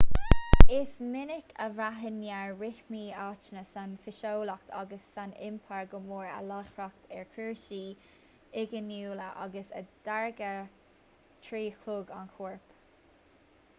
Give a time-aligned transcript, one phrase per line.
[0.75, 6.47] is minic a bhraitheann neart rithimí aitheanta san fhiseolaíocht agus san iompar go mór ar
[6.53, 7.81] láithreacht ar chúrsaí
[8.63, 10.73] inghiniúla agus a dtáirgeadh
[11.49, 12.75] trí chlog an choirp